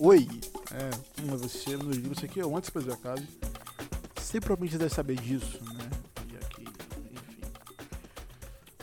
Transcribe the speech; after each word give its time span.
Oi! 0.00 0.28
É, 0.72 1.22
é 1.22 1.36
você? 1.36 1.76
No 1.76 1.90
livro, 1.90 2.12
isso 2.12 2.24
aqui 2.24 2.38
é 2.38 2.46
o 2.46 2.56
Antes 2.56 2.70
Fazer 2.70 2.92
Acaso. 2.92 3.26
Você 4.14 4.38
provavelmente 4.38 4.78
deve 4.78 4.94
saber 4.94 5.16
disso, 5.16 5.58
né? 5.74 5.90
E 6.30 6.36
aqui, 6.36 6.62
enfim. 6.62 7.40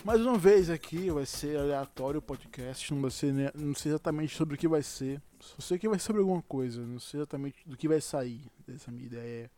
Mais 0.03 0.19
uma 0.19 0.37
vez 0.37 0.69
aqui 0.69 1.09
vai 1.09 1.25
ser 1.25 1.57
aleatório 1.57 2.19
o 2.19 2.21
podcast, 2.21 2.93
não 2.93 3.01
vai 3.01 3.11
ser, 3.11 3.31
né, 3.31 3.49
não 3.55 3.73
sei 3.73 3.93
exatamente 3.93 4.35
sobre 4.35 4.55
o 4.55 4.57
que 4.57 4.67
vai 4.67 4.83
ser. 4.83 5.21
Só 5.39 5.61
sei 5.61 5.79
que 5.79 5.87
vai 5.87 5.97
ser 5.97 6.07
sobre 6.07 6.21
alguma 6.21 6.41
coisa, 6.41 6.85
não 6.85 6.99
sei 6.99 7.21
exatamente 7.21 7.63
do 7.65 7.77
que 7.77 7.87
vai 7.87 8.01
sair 8.01 8.41
dessa 8.67 8.91
minha 8.91 9.05
ideia. 9.05 9.49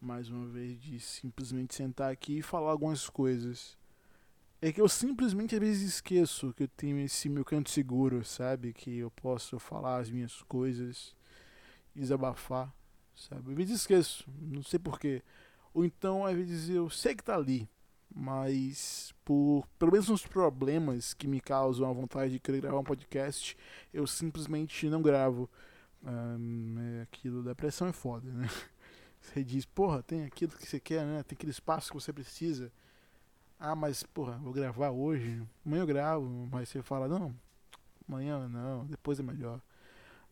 Mais 0.00 0.28
uma 0.28 0.48
vez 0.48 0.80
de 0.80 0.98
simplesmente 0.98 1.76
sentar 1.76 2.10
aqui 2.10 2.38
e 2.38 2.42
falar 2.42 2.72
algumas 2.72 3.08
coisas. 3.08 3.78
É 4.60 4.72
que 4.72 4.80
eu 4.80 4.88
simplesmente 4.88 5.54
às 5.54 5.60
vezes 5.60 5.88
esqueço 5.94 6.52
que 6.52 6.64
eu 6.64 6.68
tenho 6.68 6.98
esse 6.98 7.28
meu 7.28 7.44
canto 7.44 7.70
seguro, 7.70 8.24
sabe? 8.24 8.72
Que 8.72 8.98
eu 8.98 9.10
posso 9.10 9.56
falar 9.60 9.98
as 9.98 10.10
minhas 10.10 10.42
coisas, 10.42 11.14
desabafar, 11.94 12.74
sabe? 13.14 13.52
Às 13.52 13.56
vezes 13.56 13.80
esqueço, 13.80 14.28
não 14.40 14.62
sei 14.64 14.80
porquê. 14.80 15.22
Ou 15.72 15.84
então 15.84 16.26
às 16.26 16.34
vezes 16.34 16.68
eu 16.70 16.90
sei 16.90 17.14
que 17.14 17.22
tá 17.22 17.36
ali, 17.36 17.68
mas 18.12 19.14
por 19.24 19.64
pelo 19.78 19.92
menos 19.92 20.08
uns 20.08 20.26
problemas 20.26 21.14
que 21.14 21.28
me 21.28 21.40
causam 21.40 21.88
a 21.88 21.92
vontade 21.92 22.32
de 22.32 22.40
querer 22.40 22.60
gravar 22.60 22.80
um 22.80 22.84
podcast, 22.84 23.56
eu 23.94 24.08
simplesmente 24.08 24.88
não 24.88 25.00
gravo. 25.00 25.48
é 26.98 27.02
aquilo, 27.02 27.44
depressão 27.44 27.86
é 27.86 27.92
foda, 27.92 28.28
né? 28.32 28.48
Você 29.20 29.44
diz, 29.44 29.64
porra, 29.64 30.02
tem 30.02 30.24
aquilo 30.24 30.52
que 30.52 30.66
você 30.66 30.78
quer, 30.78 31.04
né? 31.04 31.22
Tem 31.24 31.34
aquele 31.36 31.50
espaço 31.50 31.90
que 31.90 31.94
você 31.94 32.12
precisa 32.12 32.72
ah, 33.58 33.74
mas, 33.74 34.02
porra, 34.02 34.38
vou 34.38 34.52
gravar 34.52 34.90
hoje. 34.90 35.42
Amanhã 35.64 35.82
eu 35.82 35.86
gravo. 35.86 36.48
Mas 36.50 36.68
você 36.68 36.82
fala, 36.82 37.08
não, 37.08 37.34
amanhã 38.08 38.48
não, 38.48 38.86
depois 38.86 39.18
é 39.18 39.22
melhor. 39.22 39.60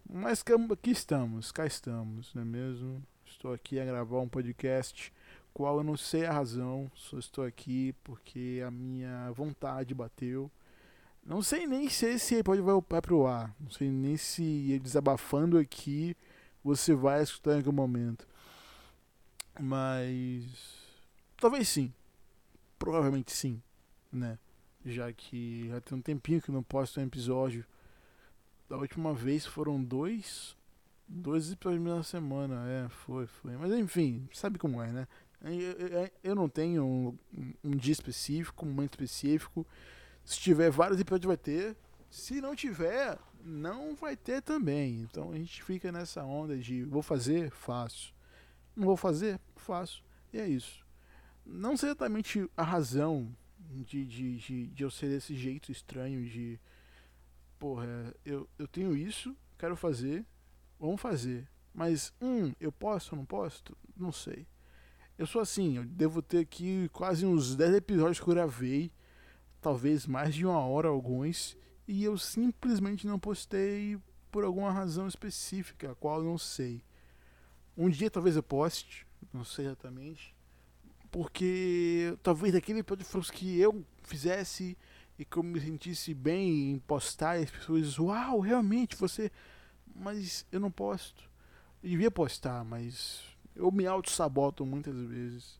Mas 0.09 0.45
aqui 0.73 0.91
estamos, 0.91 1.51
cá 1.51 1.67
estamos, 1.67 2.33
não 2.35 2.43
é 2.43 2.45
mesmo? 2.45 3.03
Estou 3.25 3.53
aqui 3.53 3.81
a 3.81 3.85
gravar 3.85 4.21
um 4.21 4.29
podcast, 4.29 5.13
qual 5.53 5.79
eu 5.79 5.85
não 5.85 5.97
sei 5.97 6.25
a 6.25 6.33
razão, 6.33 6.91
só 6.95 7.19
estou 7.19 7.45
aqui 7.45 7.93
porque 8.05 8.63
a 8.65 8.71
minha 8.71 9.33
vontade 9.33 9.93
bateu. 9.95 10.51
Não 11.25 11.43
sei 11.43 11.67
nem 11.67 11.89
se 11.89 12.07
esse 12.07 12.41
pode 12.45 12.63
vai 12.63 12.75
pro 13.03 13.27
ar. 13.27 13.53
Não 13.59 13.69
sei 13.69 13.91
nem 13.91 14.17
se 14.17 14.79
desabafando 14.79 15.59
aqui 15.59 16.17
você 16.63 16.95
vai 16.95 17.23
escutar 17.23 17.55
em 17.55 17.59
algum 17.59 17.73
momento. 17.73 18.27
Mas 19.59 20.45
talvez 21.37 21.69
sim. 21.69 21.93
Provavelmente 22.79 23.33
sim, 23.33 23.63
né? 24.13 24.39
Já 24.85 25.13
que 25.13 25.69
já 25.69 25.81
tem 25.81 25.99
um 25.99 26.03
tempinho 26.03 26.41
que 26.41 26.53
não 26.53 26.63
posto 26.63 27.01
um 27.01 27.03
episódio. 27.03 27.65
Da 28.69 28.77
última 28.77 29.15
vez 29.15 29.47
foram 29.47 29.83
dois. 29.83 30.57
Dois 31.09 31.53
episódios 31.53 31.85
na 31.85 32.03
semana, 32.03 32.69
é, 32.69 32.89
foi, 32.89 33.27
foi. 33.27 33.57
Mas 33.57 33.73
enfim, 33.73 34.29
sabe 34.33 34.59
como 34.59 34.83
é, 34.83 34.91
né? 34.91 35.09
Eu, 35.43 36.11
eu 36.25 36.35
não 36.35 36.49
tenho 36.49 36.85
um, 36.85 37.19
um, 37.63 37.77
dia 37.77 37.93
específico, 37.93 38.67
um 38.67 38.71
momento 38.71 38.95
específico. 38.95 39.65
Se 40.25 40.39
tiver 40.41 40.71
vários 40.71 41.01
episódios, 41.01 41.29
vai 41.29 41.37
ter. 41.37 41.77
Se 42.11 42.41
não 42.41 42.57
tiver, 42.57 43.19
não 43.45 43.95
vai 43.95 44.17
ter 44.17 44.43
também. 44.43 45.03
Então 45.03 45.31
a 45.31 45.37
gente 45.37 45.63
fica 45.63 45.93
nessa 45.93 46.25
onda 46.25 46.57
de 46.59 46.83
vou 46.83 47.03
fazer, 47.03 47.51
faço. 47.53 48.13
Não 48.75 48.85
vou 48.85 48.97
fazer, 48.97 49.41
faço. 49.55 50.03
E 50.33 50.39
é 50.39 50.49
isso 50.49 50.86
não 51.47 51.77
sei 51.77 51.91
exatamente 51.91 52.51
a 52.57 52.63
razão 52.63 53.35
de, 53.71 54.05
de, 54.05 54.37
de, 54.37 54.67
de 54.67 54.83
eu 54.83 54.91
ser 54.91 55.09
desse 55.09 55.35
jeito 55.35 55.71
estranho 55.71 56.29
de 56.29 56.59
porra, 57.59 58.15
eu, 58.25 58.49
eu 58.59 58.67
tenho 58.67 58.97
isso, 58.97 59.35
quero 59.59 59.77
fazer, 59.77 60.27
vamos 60.79 61.01
fazer. 61.01 61.49
Mas, 61.73 62.13
hum, 62.21 62.53
eu 62.61 62.73
posso 62.73 63.15
ou 63.15 63.19
não 63.19 63.25
posso? 63.25 63.63
Não 63.97 64.11
sei. 64.11 64.47
Eu 65.17 65.27
sou 65.27 65.41
assim, 65.41 65.77
eu 65.77 65.85
devo 65.85 66.21
ter 66.21 66.39
aqui 66.39 66.89
quase 66.93 67.25
uns 67.25 67.55
10 67.55 67.75
episódios 67.75 68.19
que 68.21 68.29
eu 68.29 68.35
gravei, 68.35 68.93
talvez 69.61 70.07
mais 70.07 70.35
de 70.35 70.45
uma 70.45 70.59
hora 70.59 70.89
alguns, 70.89 71.57
e 71.87 72.05
eu 72.05 72.19
simplesmente 72.19 73.07
não 73.07 73.19
postei 73.19 73.99
por 74.31 74.45
alguma 74.45 74.71
razão 74.71 75.07
específica, 75.07 75.93
a 75.93 75.95
qual 75.95 76.19
eu 76.19 76.25
não 76.25 76.39
sei. 76.39 76.83
Um 77.77 77.89
dia 77.89 78.11
talvez 78.11 78.37
eu 78.37 78.43
poste, 78.43 79.07
não 79.33 79.45
sei 79.45 79.67
exatamente 79.67 80.36
porque 81.17 82.15
talvez 82.23 82.55
aquele 82.55 82.85
fosse 83.03 83.33
que 83.33 83.59
eu 83.59 83.83
fizesse 84.03 84.77
e 85.19 85.25
que 85.25 85.39
eu 85.39 85.43
me 85.43 85.59
sentisse 85.59 86.13
bem 86.13 86.73
em 86.73 86.79
postar 86.79 87.39
e 87.39 87.45
as 87.45 87.51
pessoas, 87.51 87.99
uau, 87.99 88.39
realmente 88.39 88.95
você. 88.97 89.33
Mas 89.95 90.45
eu 90.53 90.61
não 90.61 90.71
posto. 90.71 91.23
Eu 91.83 91.89
devia 91.89 92.11
postar, 92.11 92.63
mas 92.67 93.23
eu 93.55 93.73
me 93.73 93.87
auto-saboto 93.87 94.67
muitas 94.67 94.95
vezes. 94.95 95.59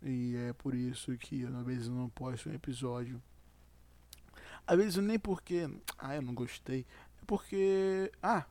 E 0.00 0.36
é 0.36 0.52
por 0.52 0.72
isso 0.72 1.18
que 1.18 1.44
às 1.46 1.64
vezes 1.64 1.88
eu 1.88 1.94
não 1.94 2.08
posto 2.08 2.48
um 2.48 2.54
episódio. 2.54 3.20
Às 4.64 4.76
vezes 4.76 4.96
nem 4.98 5.18
porque, 5.18 5.68
ah, 5.98 6.14
eu 6.14 6.22
não 6.22 6.32
gostei. 6.32 6.86
É 7.20 7.24
porque, 7.26 8.12
ah, 8.22 8.46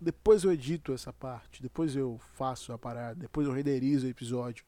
depois 0.00 0.42
eu 0.42 0.52
edito 0.52 0.94
essa 0.94 1.12
parte, 1.12 1.60
depois 1.60 1.94
eu 1.94 2.18
faço 2.32 2.72
a 2.72 2.78
parada, 2.78 3.14
depois 3.14 3.46
eu 3.46 3.52
renderizo 3.52 4.06
o 4.06 4.08
episódio. 4.08 4.64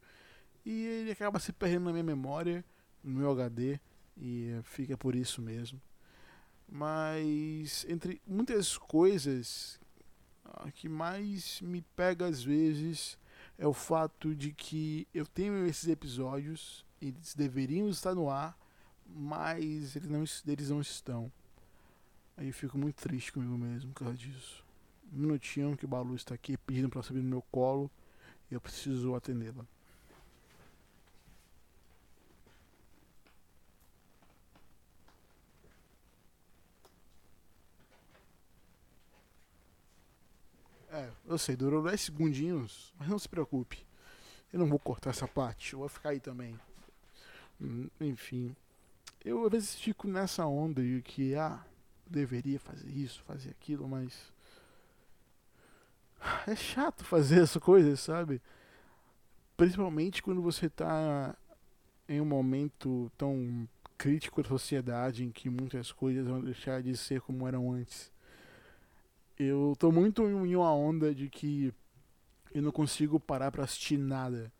E 0.65 0.85
ele 0.85 1.11
acaba 1.11 1.39
se 1.39 1.53
perdendo 1.53 1.85
na 1.85 1.93
minha 1.93 2.05
memória, 2.05 2.65
no 3.03 3.19
meu 3.19 3.31
HD, 3.31 3.79
e 4.17 4.59
fica 4.63 4.97
por 4.97 5.15
isso 5.15 5.43
mesmo. 5.43 5.81
Mas 6.69 7.85
entre 7.89 8.21
muitas 8.27 8.79
coisas, 8.79 9.79
a 10.45 10.71
que 10.71 10.89
mais 10.89 11.61
me 11.61 11.83
pega 11.95 12.27
às 12.27 12.43
vezes 12.43 13.19
é 13.59 13.67
o 13.67 13.73
fato 13.73 14.35
de 14.35 14.53
que 14.53 15.07
eu 15.13 15.27
tenho 15.27 15.67
esses 15.67 15.89
episódios, 15.89 16.85
eles 17.01 17.35
deveriam 17.35 17.89
estar 17.89 18.15
no 18.15 18.31
ar, 18.31 18.59
mas 19.07 19.95
eles 19.95 20.09
não, 20.09 20.25
eles 20.47 20.71
não 20.71 20.81
estão. 20.81 21.31
Aí 22.37 22.49
eu 22.49 22.55
fico 22.55 22.77
muito 22.77 22.97
triste 22.97 23.33
comigo 23.33 23.57
mesmo 23.57 23.93
por 23.93 24.05
causa 24.05 24.17
disso. 24.17 24.65
Um 25.13 25.19
minutinho 25.19 25.77
que 25.77 25.85
o 25.85 25.89
Balu 25.89 26.17
está 26.17 26.35
aqui 26.35 26.57
pedindo 26.57 26.89
para 26.89 27.03
subir 27.03 27.21
no 27.21 27.29
meu 27.29 27.43
colo 27.43 27.91
e 28.51 28.55
eu 28.55 28.61
preciso 28.61 29.15
atendê-la. 29.15 29.65
É, 40.95 41.11
eu 41.27 41.37
sei, 41.37 41.57
durou 41.57 41.83
10 41.83 42.03
segundinhos, 42.03 42.95
mas 42.97 43.09
não 43.09 43.19
se 43.19 43.29
preocupe. 43.29 43.85
Eu 44.53 44.61
não 44.61 44.69
vou 44.69 44.79
cortar 44.79 45.11
essa 45.11 45.27
parte, 45.27 45.73
eu 45.73 45.81
vou 45.81 45.89
ficar 45.89 46.11
aí 46.11 46.21
também. 46.21 46.57
Hum, 47.61 47.89
enfim, 48.01 48.55
eu 49.25 49.45
às 49.45 49.51
vezes 49.51 49.75
fico 49.75 50.07
nessa 50.07 50.47
onda 50.47 50.81
de 50.81 51.03
que, 51.03 51.35
ah, 51.35 51.61
deveria 52.07 52.61
fazer 52.61 52.89
isso, 52.89 53.25
fazer 53.25 53.51
aquilo, 53.51 53.89
mas. 53.89 54.33
É 56.47 56.55
chato 56.55 57.05
fazer 57.05 57.43
essa 57.43 57.59
coisa, 57.59 57.97
sabe? 57.97 58.41
Principalmente 59.57 60.23
quando 60.23 60.41
você 60.41 60.71
tá 60.71 61.37
em 62.09 62.21
um 62.21 62.25
momento 62.25 63.11
tão 63.19 63.69
crítico 63.99 64.43
da 64.45 64.49
sociedade 64.49 65.25
em 65.25 65.33
que 65.33 65.51
muitas 65.51 65.91
coisas 65.91 66.25
vão 66.25 66.41
deixar 66.41 66.83
de 66.83 66.97
ser 66.97 67.21
como 67.21 67.49
eram 67.49 67.73
antes 67.73 68.14
eu 69.39 69.75
tô 69.79 69.91
muito 69.91 70.23
em 70.23 70.55
uma 70.57 70.73
onda 70.73 71.15
de 71.15 71.29
que 71.29 71.73
eu 72.55 72.63
não 72.63 72.71
consigo 72.71 73.19
parar 73.19 73.51
para 73.51 73.65
assistir 73.65 73.99
nada. 73.99 74.53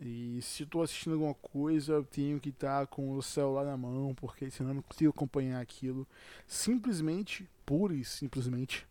E 0.00 0.38
se 0.42 0.64
tô 0.64 0.80
assistindo 0.80 1.14
alguma 1.14 1.34
coisa, 1.34 1.94
eu 1.94 2.04
tenho 2.04 2.38
que 2.38 2.50
estar 2.50 2.80
tá 2.80 2.86
com 2.86 3.12
o 3.12 3.22
celular 3.22 3.64
na 3.64 3.76
mão, 3.76 4.14
porque 4.14 4.50
senão 4.50 4.70
eu 4.70 4.74
não 4.76 4.82
consigo 4.82 5.10
acompanhar 5.10 5.60
aquilo. 5.60 6.06
Simplesmente, 6.46 7.48
pura 7.66 7.94
e 7.94 8.04
simplesmente, 8.04 8.86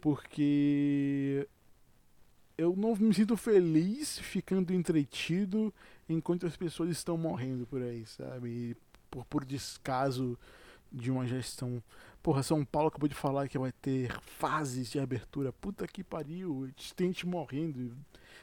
porque 0.00 1.48
eu 2.56 2.76
não 2.76 2.94
me 2.94 3.12
sinto 3.12 3.36
feliz 3.36 4.18
ficando 4.20 4.72
entretido 4.72 5.74
enquanto 6.08 6.46
as 6.46 6.56
pessoas 6.56 6.90
estão 6.90 7.18
morrendo 7.18 7.66
por 7.66 7.82
aí, 7.82 8.06
sabe? 8.06 8.76
Por, 9.10 9.24
por 9.26 9.44
descaso 9.44 10.38
de 10.92 11.10
uma 11.10 11.26
gestão 11.26 11.82
Porra, 12.22 12.42
São 12.42 12.64
Paulo 12.64 12.88
acabou 12.88 13.08
de 13.08 13.14
falar 13.14 13.48
que 13.48 13.58
vai 13.58 13.72
ter 13.72 14.12
fases 14.20 14.90
de 14.90 15.00
abertura. 15.00 15.52
Puta 15.52 15.86
que 15.88 16.04
pariu, 16.04 16.70
tem 16.94 17.08
gente 17.08 17.26
morrendo. 17.26 17.96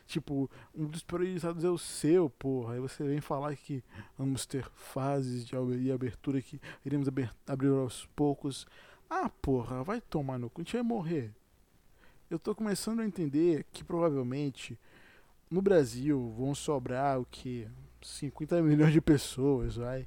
Tipo, 0.05 0.49
um 0.75 0.85
dos 0.85 1.01
priorizados 1.01 1.63
é 1.63 1.69
o 1.69 1.77
seu, 1.77 2.29
porra. 2.29 2.73
Aí 2.73 2.79
você 2.79 3.03
vem 3.03 3.21
falar 3.21 3.55
que 3.55 3.81
vamos 4.17 4.45
ter 4.45 4.65
fases 4.75 5.45
de 5.45 5.91
abertura 5.91 6.41
que 6.41 6.59
iremos 6.83 7.07
abrir 7.47 7.69
aos 7.69 8.05
poucos. 8.15 8.67
Ah, 9.09 9.29
porra, 9.41 9.83
vai 9.83 10.01
tomar 10.01 10.37
no 10.37 10.49
cu, 10.49 10.61
a 10.61 10.63
gente 10.63 10.73
vai 10.73 10.83
morrer. 10.83 11.31
Eu 12.29 12.37
tô 12.37 12.53
começando 12.53 12.99
a 12.99 13.05
entender 13.05 13.65
que 13.71 13.83
provavelmente 13.83 14.77
no 15.49 15.61
Brasil 15.61 16.33
vão 16.37 16.53
sobrar 16.53 17.19
o 17.19 17.25
que? 17.25 17.67
50 18.01 18.61
milhões 18.61 18.93
de 18.93 19.01
pessoas, 19.01 19.77
vai. 19.77 20.05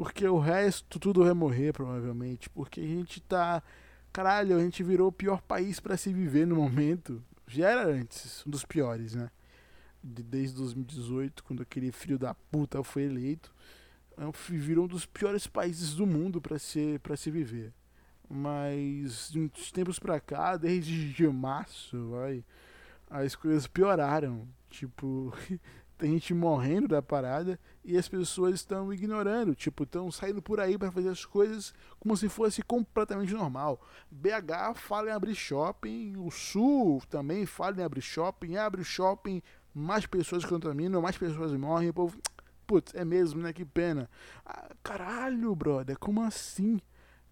Porque 0.00 0.26
o 0.26 0.38
resto 0.38 0.98
tudo 0.98 1.24
vai 1.24 1.34
morrer, 1.34 1.74
provavelmente. 1.74 2.48
Porque 2.48 2.80
a 2.80 2.86
gente 2.86 3.20
tá 3.20 3.62
Caralho, 4.10 4.56
a 4.56 4.60
gente 4.60 4.82
virou 4.82 5.08
o 5.08 5.12
pior 5.12 5.42
país 5.42 5.78
para 5.78 5.94
se 5.94 6.10
viver 6.10 6.46
no 6.46 6.56
momento. 6.56 7.22
Já 7.46 7.68
era 7.68 7.86
antes, 7.86 8.42
um 8.46 8.50
dos 8.50 8.64
piores, 8.64 9.14
né? 9.14 9.30
Desde 10.02 10.56
2018, 10.56 11.44
quando 11.44 11.62
aquele 11.62 11.92
filho 11.92 12.18
da 12.18 12.34
puta 12.34 12.82
foi 12.82 13.02
eleito, 13.02 13.54
virou 14.48 14.86
um 14.86 14.88
dos 14.88 15.04
piores 15.04 15.46
países 15.46 15.94
do 15.94 16.06
mundo 16.06 16.40
para 16.40 16.58
se, 16.58 16.98
pra 17.02 17.14
se 17.14 17.30
viver. 17.30 17.74
Mas 18.26 19.30
de 19.30 19.38
uns 19.38 19.70
tempos 19.70 19.98
pra 19.98 20.18
cá, 20.18 20.56
desde 20.56 21.28
março, 21.28 22.08
vai, 22.08 22.42
as 23.10 23.36
coisas 23.36 23.66
pioraram. 23.66 24.48
Tipo, 24.70 25.30
tem 26.00 26.12
gente 26.12 26.32
morrendo 26.32 26.88
da 26.88 27.02
parada 27.02 27.60
e 27.84 27.96
as 27.96 28.08
pessoas 28.08 28.54
estão 28.54 28.90
ignorando, 28.90 29.54
tipo, 29.54 29.82
estão 29.82 30.10
saindo 30.10 30.40
por 30.40 30.58
aí 30.58 30.78
para 30.78 30.90
fazer 30.90 31.10
as 31.10 31.26
coisas 31.26 31.74
como 31.98 32.16
se 32.16 32.26
fosse 32.26 32.62
completamente 32.62 33.34
normal. 33.34 33.86
BH 34.10 34.76
fala 34.76 35.10
em 35.10 35.12
abrir 35.12 35.34
shopping, 35.34 36.16
o 36.16 36.30
Sul 36.30 37.02
também 37.10 37.44
fala 37.44 37.78
em 37.78 37.84
abrir 37.84 38.00
shopping, 38.00 38.56
abre 38.56 38.80
o 38.80 38.84
shopping, 38.84 39.42
mais 39.74 40.06
pessoas 40.06 40.42
contaminam, 40.42 41.02
mais 41.02 41.18
pessoas 41.18 41.52
morrem, 41.52 41.90
o 41.90 41.94
povo, 41.94 42.18
putz, 42.66 42.94
é 42.94 43.04
mesmo, 43.04 43.42
né? 43.42 43.52
Que 43.52 43.66
pena. 43.66 44.08
Ah, 44.46 44.70
caralho, 44.82 45.54
brother, 45.54 45.98
como 45.98 46.22
assim? 46.22 46.80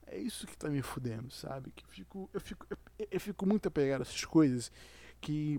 É 0.07 0.19
isso 0.19 0.47
que 0.47 0.57
tá 0.59 0.69
me 0.69 0.83
fudendo, 0.83 1.31
sabe? 1.31 1.71
Que 1.75 1.87
fico, 1.87 2.29
eu 2.35 2.41
fico, 2.41 2.67
eu, 2.69 2.77
eu 3.11 3.21
fico 3.21 3.47
muito 3.47 3.67
apegado 3.67 4.01
a 4.01 4.03
essas 4.03 4.25
coisas 4.27 4.71
que 5.23 5.59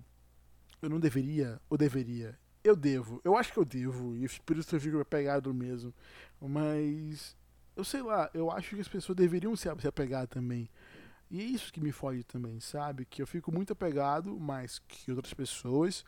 eu 0.79 0.89
não 0.89 0.99
deveria, 0.99 1.59
ou 1.69 1.77
deveria. 1.77 2.37
Eu 2.69 2.75
devo, 2.75 3.19
eu 3.23 3.35
acho 3.35 3.51
que 3.51 3.57
eu 3.57 3.65
devo, 3.65 4.15
e 4.15 4.29
por 4.45 4.55
isso 4.55 4.75
eu 4.75 4.79
fico 4.79 4.99
apegado 4.99 5.51
mesmo. 5.51 5.91
Mas, 6.39 7.35
eu 7.75 7.83
sei 7.83 8.03
lá, 8.03 8.29
eu 8.31 8.51
acho 8.51 8.75
que 8.75 8.81
as 8.81 8.87
pessoas 8.87 9.15
deveriam 9.15 9.55
se 9.55 9.67
apegar 9.67 10.27
também. 10.27 10.69
E 11.31 11.41
é 11.41 11.43
isso 11.43 11.73
que 11.73 11.81
me 11.81 11.91
fode 11.91 12.23
também, 12.23 12.59
sabe? 12.59 13.05
Que 13.05 13.23
eu 13.23 13.27
fico 13.27 13.51
muito 13.51 13.73
apegado, 13.73 14.39
mais 14.39 14.77
que 14.87 15.11
outras 15.11 15.33
pessoas, 15.33 16.05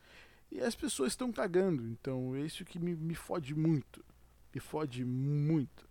e 0.51 0.59
as 0.59 0.75
pessoas 0.75 1.13
estão 1.13 1.31
cagando. 1.31 1.83
Então, 1.87 2.35
é 2.35 2.41
isso 2.41 2.63
que 2.63 2.77
me, 2.77 2.95
me 2.95 3.15
fode 3.15 3.55
muito. 3.55 4.05
Me 4.53 4.61
fode 4.61 5.03
muito 5.03 5.89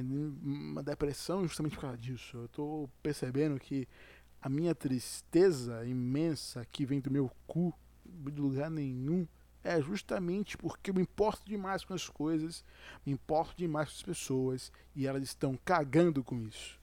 uma 0.00 0.82
depressão 0.82 1.46
justamente 1.46 1.74
por 1.74 1.82
causa 1.82 1.98
disso. 1.98 2.36
Eu 2.38 2.48
tô 2.48 2.88
percebendo 3.02 3.56
que 3.60 3.86
a 4.40 4.48
minha 4.48 4.74
tristeza 4.74 5.84
imensa 5.86 6.66
que 6.72 6.84
vem 6.84 7.00
do 7.00 7.10
meu 7.10 7.30
cu, 7.46 7.72
de 8.04 8.40
lugar 8.40 8.68
nenhum, 8.68 9.28
é 9.64 9.80
justamente 9.80 10.56
porque 10.56 10.90
eu 10.90 10.94
me 10.94 11.02
importo 11.02 11.46
demais 11.46 11.84
com 11.84 11.94
as 11.94 12.08
coisas, 12.08 12.64
me 13.06 13.12
importo 13.12 13.54
demais 13.56 13.88
com 13.88 13.94
as 13.94 14.02
pessoas 14.02 14.72
e 14.94 15.06
elas 15.06 15.22
estão 15.22 15.58
cagando 15.64 16.22
com 16.24 16.40
isso. 16.42 16.80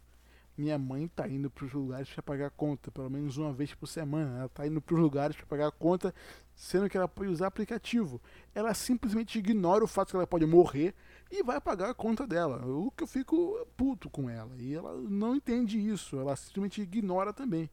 Minha 0.59 0.77
mãe 0.77 1.07
tá 1.07 1.25
indo 1.25 1.49
para 1.49 1.63
os 1.63 1.71
lugares 1.71 2.09
para 2.09 2.21
pagar 2.21 2.49
conta, 2.51 2.91
pelo 2.91 3.09
menos 3.09 3.37
uma 3.37 3.53
vez 3.53 3.73
por 3.73 3.87
semana. 3.87 4.39
Ela 4.39 4.49
tá 4.49 4.67
indo 4.67 4.81
para 4.81 4.93
os 4.93 4.99
lugares 4.99 5.37
para 5.37 5.45
pagar 5.45 5.71
conta, 5.71 6.13
sendo 6.53 6.89
que 6.89 6.97
ela 6.97 7.07
pode 7.07 7.29
usar 7.29 7.47
aplicativo. 7.47 8.21
Ela 8.53 8.73
simplesmente 8.73 9.39
ignora 9.39 9.85
o 9.85 9.87
fato 9.87 10.09
que 10.09 10.17
ela 10.17 10.27
pode 10.27 10.45
morrer 10.45 10.93
e 11.31 11.41
vai 11.43 11.61
pagar 11.61 11.89
a 11.89 11.93
conta 11.93 12.27
dela. 12.27 12.65
O 12.67 12.91
que 12.91 13.03
eu 13.03 13.07
fico 13.07 13.65
puto 13.77 14.09
com 14.09 14.29
ela. 14.29 14.51
E 14.57 14.73
ela 14.73 14.97
não 14.97 15.33
entende 15.33 15.79
isso, 15.79 16.19
ela 16.19 16.35
simplesmente 16.35 16.81
ignora 16.81 17.31
também. 17.31 17.69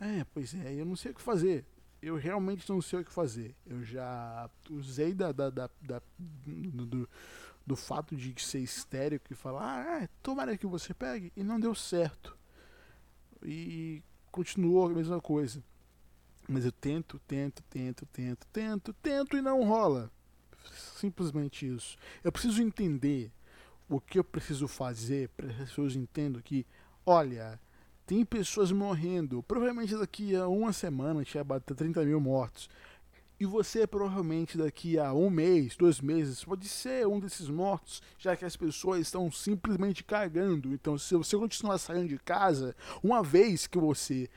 É, 0.00 0.24
pois 0.32 0.54
é, 0.54 0.72
eu 0.72 0.86
não 0.86 0.96
sei 0.96 1.12
o 1.12 1.14
que 1.14 1.20
fazer. 1.20 1.62
Eu 2.02 2.16
realmente 2.16 2.68
não 2.68 2.82
sei 2.82 3.00
o 3.00 3.04
que 3.04 3.12
fazer. 3.12 3.54
Eu 3.64 3.84
já 3.84 4.50
usei 4.68 5.14
da, 5.14 5.30
da, 5.30 5.48
da, 5.48 5.70
da 5.80 6.02
do, 6.18 7.08
do, 7.64 7.76
fato 7.76 8.16
de 8.16 8.34
ser 8.42 8.58
histérico 8.58 9.32
e 9.32 9.36
falar, 9.36 9.86
ah, 9.86 10.02
é, 10.02 10.08
tomara 10.20 10.58
que 10.58 10.66
você 10.66 10.92
pegue, 10.92 11.32
e 11.36 11.44
não 11.44 11.60
deu 11.60 11.74
certo. 11.74 12.36
E 13.44 14.02
continuou 14.32 14.86
a 14.86 14.90
mesma 14.90 15.20
coisa. 15.20 15.62
Mas 16.48 16.64
eu 16.64 16.72
tento, 16.72 17.20
tento, 17.20 17.62
tento, 17.70 18.04
tento, 18.06 18.46
tento, 18.52 18.92
tento 18.94 19.36
e 19.36 19.42
não 19.42 19.64
rola. 19.64 20.10
Simplesmente 20.96 21.72
isso. 21.72 21.96
Eu 22.24 22.32
preciso 22.32 22.62
entender 22.62 23.30
o 23.88 24.00
que 24.00 24.18
eu 24.18 24.24
preciso 24.24 24.66
fazer 24.66 25.28
para 25.30 25.46
as 25.48 25.56
pessoas 25.56 25.94
entendam 25.94 26.40
que, 26.42 26.66
olha, 27.06 27.60
tem 28.06 28.24
pessoas 28.24 28.72
morrendo. 28.72 29.42
Provavelmente 29.42 29.96
daqui 29.96 30.34
a 30.36 30.48
uma 30.48 30.72
semana 30.72 31.22
a 31.22 31.44
bater 31.44 31.74
30 31.74 32.04
mil 32.04 32.20
mortos. 32.20 32.68
E 33.38 33.44
você 33.44 33.86
provavelmente 33.88 34.56
daqui 34.56 34.98
a 34.98 35.12
um 35.12 35.28
mês, 35.28 35.76
dois 35.76 36.00
meses, 36.00 36.44
pode 36.44 36.68
ser 36.68 37.08
um 37.08 37.18
desses 37.18 37.48
mortos, 37.48 38.00
já 38.16 38.36
que 38.36 38.44
as 38.44 38.56
pessoas 38.56 39.00
estão 39.00 39.32
simplesmente 39.32 40.04
cagando. 40.04 40.72
Então, 40.72 40.96
se 40.96 41.16
você 41.16 41.36
continuar 41.36 41.78
saindo 41.78 42.08
de 42.08 42.18
casa, 42.18 42.76
uma 43.02 43.20
vez 43.20 43.66
que 43.66 43.78
você 43.78 44.30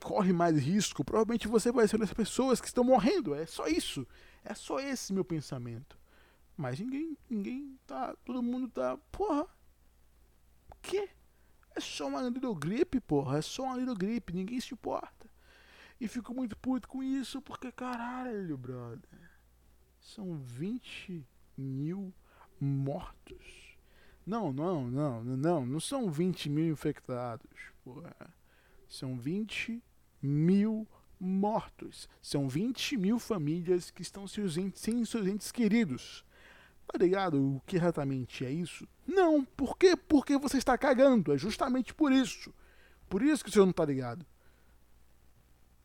corre 0.00 0.32
mais 0.32 0.56
risco, 0.56 1.04
provavelmente 1.04 1.46
você 1.46 1.70
vai 1.70 1.86
ser 1.86 1.96
uma 1.96 2.06
das 2.06 2.14
pessoas 2.14 2.60
que 2.60 2.68
estão 2.68 2.82
morrendo. 2.82 3.34
É 3.34 3.44
só 3.44 3.66
isso. 3.66 4.06
É 4.42 4.54
só 4.54 4.80
esse 4.80 5.12
meu 5.12 5.24
pensamento. 5.24 5.98
Mas 6.56 6.80
ninguém, 6.80 7.16
ninguém 7.28 7.78
tá, 7.86 8.16
todo 8.24 8.42
mundo 8.42 8.68
tá, 8.68 8.96
porra. 9.12 9.42
O 9.42 10.76
quê? 10.80 11.08
É 11.78 11.80
só 11.80 12.08
uma 12.08 12.22
little 12.22 12.56
gripe, 12.56 12.98
porra. 13.00 13.38
É 13.38 13.42
só 13.42 13.62
uma 13.62 13.76
little 13.76 13.94
gripe, 13.94 14.32
ninguém 14.32 14.60
se 14.60 14.74
importa. 14.74 15.30
E 16.00 16.08
fico 16.08 16.34
muito 16.34 16.56
puto 16.56 16.88
com 16.88 17.04
isso 17.04 17.40
porque, 17.40 17.70
caralho, 17.70 18.58
brother. 18.58 19.30
São 20.00 20.36
20 20.38 21.24
mil 21.56 22.12
mortos. 22.60 23.76
Não, 24.26 24.52
não, 24.52 24.90
não, 24.90 25.22
não, 25.22 25.64
não 25.64 25.78
são 25.78 26.10
20 26.10 26.50
mil 26.50 26.72
infectados, 26.72 27.48
porra. 27.84 28.12
São 28.88 29.16
20 29.16 29.80
mil 30.20 30.84
mortos. 31.20 32.08
São 32.20 32.48
20 32.48 32.96
mil 32.96 33.20
famílias 33.20 33.88
que 33.88 34.02
estão 34.02 34.26
sem 34.26 35.04
seus 35.04 35.28
entes 35.28 35.52
queridos. 35.52 36.24
Tá 36.90 36.98
ligado 36.98 37.56
o 37.56 37.62
que 37.66 37.76
exatamente 37.76 38.46
é 38.46 38.50
isso? 38.50 38.88
Não, 39.06 39.44
por 39.44 39.76
quê? 39.76 39.94
Porque 39.94 40.38
você 40.38 40.56
está 40.56 40.76
cagando. 40.78 41.34
É 41.34 41.38
justamente 41.38 41.92
por 41.92 42.10
isso. 42.10 42.52
Por 43.08 43.22
isso 43.22 43.44
que 43.44 43.50
o 43.50 43.52
senhor 43.52 43.66
não 43.66 43.72
tá 43.74 43.84
ligado. 43.84 44.24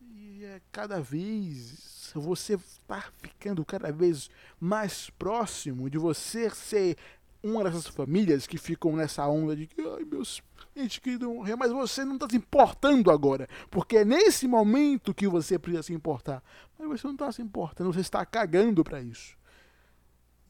E 0.02 0.46
é 0.46 0.62
cada 0.72 1.02
vez 1.02 2.12
você 2.16 2.54
está 2.54 3.04
ficando 3.18 3.66
cada 3.66 3.92
vez 3.92 4.30
mais 4.60 5.10
próximo 5.10 5.90
de 5.90 5.98
você 5.98 6.50
ser 6.50 6.98
uma 7.42 7.66
dessas 7.66 7.88
famílias 7.88 8.48
que 8.48 8.58
ficam 8.58 8.96
nessa 8.96 9.28
onda 9.28 9.56
de 9.56 9.68
que, 9.68 9.82
ai, 9.82 10.06
meus 10.06 10.42
entes 10.74 11.00
queridos 11.00 11.28
morrer, 11.28 11.58
mas 11.58 11.72
você 11.72 12.06
não 12.06 12.16
está 12.16 12.30
se 12.30 12.38
importando 12.38 13.12
agora, 13.12 13.50
porque 13.70 13.98
é 13.98 14.06
nesse 14.06 14.48
momento 14.48 15.14
que 15.14 15.28
você 15.28 15.60
precisa 15.60 15.84
se 15.84 15.94
importar. 15.94 16.42
Mas 16.80 16.88
você 16.88 17.08
não 17.08 17.14
está 17.14 17.32
se 17.32 17.42
importando, 17.42 17.92
você 17.92 18.00
está 18.00 18.26
cagando 18.26 18.84
para 18.84 19.02
isso. 19.02 19.36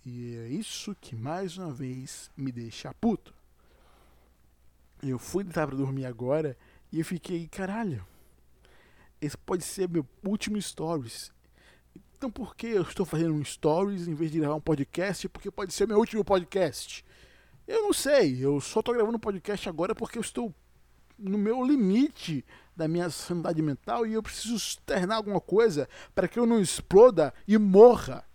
E 0.05 0.36
é 0.36 0.48
isso 0.50 0.95
que 1.00 1.15
mais 1.15 1.57
uma 1.57 1.72
vez 1.72 2.29
me 2.36 2.51
deixa 2.51 2.93
puto. 2.93 3.33
Eu 5.01 5.17
fui 5.17 5.43
deitar 5.43 5.67
pra 5.67 5.75
dormir 5.75 6.05
agora 6.05 6.57
e 6.91 7.00
eu 7.00 7.05
fiquei, 7.05 7.48
caralho, 7.48 8.05
esse 9.22 9.38
pode 9.38 9.63
ser 9.63 9.88
meu 9.88 10.05
último 10.24 10.62
stories. 10.62 11.31
Então 12.17 12.29
por 12.29 12.55
que 12.55 12.67
eu 12.67 12.81
estou 12.81 13.05
fazendo 13.05 13.33
um 13.33 13.43
stories 13.43 14.07
em 14.07 14.13
vez 14.13 14.31
de 14.31 14.39
gravar 14.39 14.55
um 14.55 14.62
podcast? 14.62 15.27
Porque 15.29 15.50
pode 15.50 15.74
ser 15.74 15.88
meu 15.88 15.98
último 15.98 16.24
podcast. 16.24 17.05
Eu 17.65 17.83
não 17.83 17.93
sei, 17.93 18.43
eu 18.43 18.60
só 18.60 18.81
estou 18.81 18.93
gravando 18.93 19.15
um 19.15 19.22
podcast 19.22 19.69
agora 19.69 19.95
porque 19.95 20.17
eu 20.17 20.22
estou 20.22 20.53
no 21.17 21.38
meu 21.38 21.63
limite 21.65 22.45
da 22.75 22.88
minha 22.88 23.10
sanidade 23.10 23.62
mental 23.62 24.05
e 24.05 24.13
eu 24.13 24.24
preciso 24.24 24.55
externar 24.55 25.17
alguma 25.17 25.39
coisa 25.39 25.88
para 26.13 26.27
que 26.27 26.38
eu 26.38 26.45
não 26.45 26.60
exploda 26.60 27.33
e 27.48 27.57
morra. 27.57 28.25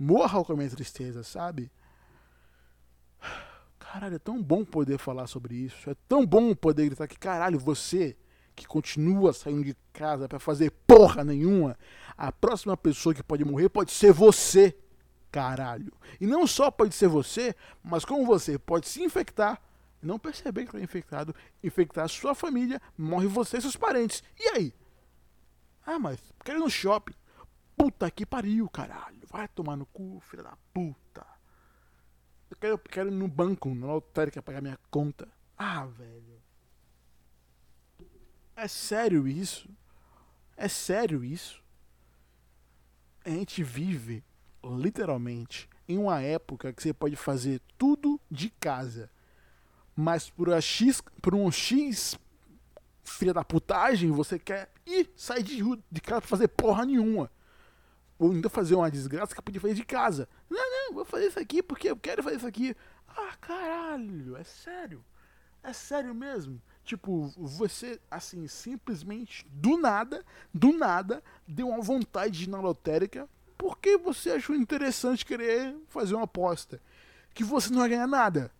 Morra 0.00 0.44
com 0.44 0.52
a 0.52 0.56
minha 0.56 0.70
tristeza, 0.70 1.24
sabe? 1.24 1.72
Caralho, 3.80 4.14
é 4.14 4.18
tão 4.20 4.40
bom 4.40 4.64
poder 4.64 4.96
falar 4.96 5.26
sobre 5.26 5.56
isso. 5.56 5.90
É 5.90 5.96
tão 6.08 6.24
bom 6.24 6.54
poder 6.54 6.84
gritar 6.86 7.08
que, 7.08 7.18
caralho, 7.18 7.58
você 7.58 8.16
que 8.54 8.64
continua 8.64 9.32
saindo 9.32 9.64
de 9.64 9.76
casa 9.92 10.28
para 10.28 10.38
fazer 10.38 10.70
porra 10.86 11.24
nenhuma, 11.24 11.76
a 12.16 12.30
próxima 12.30 12.76
pessoa 12.76 13.12
que 13.12 13.24
pode 13.24 13.44
morrer 13.44 13.68
pode 13.68 13.90
ser 13.90 14.12
você, 14.12 14.76
caralho. 15.32 15.92
E 16.20 16.26
não 16.26 16.46
só 16.46 16.70
pode 16.70 16.94
ser 16.94 17.08
você, 17.08 17.52
mas 17.82 18.04
como 18.04 18.24
você 18.24 18.56
pode 18.56 18.86
se 18.86 19.02
infectar, 19.02 19.60
não 20.00 20.16
perceber 20.16 20.62
que 20.62 20.68
está 20.68 20.80
infectado, 20.80 21.34
infectar 21.60 22.04
a 22.04 22.08
sua 22.08 22.36
família, 22.36 22.80
morre 22.96 23.26
você 23.26 23.58
e 23.58 23.62
seus 23.62 23.76
parentes. 23.76 24.22
E 24.38 24.48
aí? 24.50 24.74
Ah, 25.84 25.98
mas 25.98 26.20
quero 26.44 26.58
ir 26.58 26.62
no 26.62 26.70
shopping. 26.70 27.14
Puta 27.76 28.08
que 28.12 28.24
pariu, 28.24 28.68
caralho. 28.68 29.17
Vai 29.30 29.48
tomar 29.48 29.76
no 29.76 29.86
cu, 29.86 30.20
filha 30.20 30.42
da 30.42 30.56
puta. 30.72 31.26
Eu 32.50 32.56
quero, 32.56 32.78
quero 32.78 33.08
ir 33.10 33.12
no 33.12 33.28
banco, 33.28 33.74
na 33.74 33.86
lotérica, 33.86 34.42
pagar 34.42 34.62
minha 34.62 34.78
conta. 34.90 35.28
Ah, 35.56 35.84
velho. 35.84 36.42
É 38.56 38.66
sério 38.66 39.28
isso? 39.28 39.68
É 40.56 40.66
sério 40.66 41.22
isso? 41.22 41.62
A 43.24 43.30
gente 43.30 43.62
vive, 43.62 44.24
literalmente, 44.64 45.68
em 45.86 45.98
uma 45.98 46.20
época 46.20 46.72
que 46.72 46.82
você 46.82 46.92
pode 46.92 47.14
fazer 47.14 47.60
tudo 47.76 48.20
de 48.30 48.50
casa. 48.50 49.10
Mas 49.94 50.30
por, 50.30 50.52
a 50.52 50.60
X, 50.60 51.02
por 51.20 51.34
um 51.34 51.50
X 51.50 52.18
filha 53.04 53.34
da 53.34 53.44
putagem, 53.44 54.10
você 54.10 54.38
quer 54.38 54.70
ir 54.86 55.10
sair 55.16 55.42
de, 55.42 55.62
de 55.90 56.00
casa 56.00 56.20
pra 56.20 56.28
fazer 56.28 56.48
porra 56.48 56.84
nenhuma. 56.84 57.30
Ou 58.18 58.32
ainda 58.32 58.48
fazer 58.48 58.74
uma 58.74 58.90
desgraça 58.90 59.34
que 59.34 59.42
podia 59.42 59.60
fazer 59.60 59.74
de 59.74 59.84
casa. 59.84 60.28
Não, 60.50 60.70
não, 60.70 60.94
vou 60.94 61.04
fazer 61.04 61.26
isso 61.26 61.38
aqui 61.38 61.62
porque 61.62 61.88
eu 61.90 61.96
quero 61.96 62.22
fazer 62.22 62.36
isso 62.36 62.46
aqui. 62.46 62.76
Ah, 63.08 63.34
caralho, 63.40 64.36
é 64.36 64.44
sério. 64.44 65.04
É 65.62 65.72
sério 65.72 66.14
mesmo. 66.14 66.60
Tipo, 66.84 67.32
você, 67.36 68.00
assim, 68.10 68.46
simplesmente 68.48 69.46
do 69.50 69.76
nada, 69.76 70.24
do 70.52 70.72
nada, 70.72 71.22
deu 71.46 71.68
uma 71.68 71.82
vontade 71.82 72.38
de 72.38 72.48
na 72.48 72.60
lotérica 72.60 73.28
porque 73.56 73.98
você 73.98 74.30
achou 74.30 74.54
interessante 74.54 75.26
querer 75.26 75.76
fazer 75.88 76.14
uma 76.14 76.24
aposta. 76.24 76.80
Que 77.34 77.44
você 77.44 77.70
não 77.70 77.80
vai 77.80 77.90
ganhar 77.90 78.06
nada. 78.06 78.50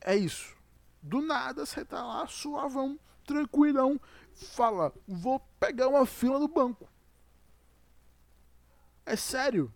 É 0.00 0.14
isso. 0.14 0.54
Do 1.00 1.22
nada 1.22 1.64
você 1.64 1.84
tá 1.84 2.04
lá 2.04 2.26
suavão, 2.26 2.98
tranquilão, 3.24 4.00
fala, 4.34 4.92
vou 5.06 5.40
pegar 5.60 5.88
uma 5.88 6.04
fila 6.04 6.38
no 6.38 6.48
banco. 6.48 6.88
É 9.06 9.16
sério. 9.16 9.72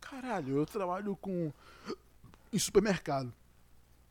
Caralho, 0.00 0.56
eu 0.56 0.66
trabalho 0.66 1.16
com. 1.16 1.52
em 2.52 2.58
supermercado. 2.58 3.32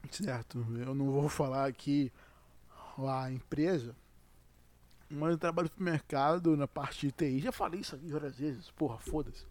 Certo? 0.10 0.65
Eu 0.77 0.96
não 0.96 1.12
vou 1.12 1.29
falar 1.29 1.68
aqui 1.68 2.12
a 2.98 3.32
empresa. 3.32 3.96
Mas 5.10 5.32
eu 5.32 5.38
trabalho 5.38 5.68
no 5.68 5.74
supermercado 5.74 6.56
na 6.56 6.68
parte 6.68 7.08
de 7.08 7.12
TI. 7.12 7.39
Já 7.39 7.51
falei 7.51 7.82
isso 7.82 7.96
aqui 7.96 8.08
várias 8.08 8.38
vezes. 8.38 8.72
Porra, 8.72 8.98
foda-se. 9.00 9.46